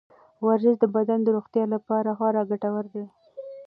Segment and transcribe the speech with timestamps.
[0.45, 3.05] ورزش د بدن د روغتیا لپاره خورا ګټور دی.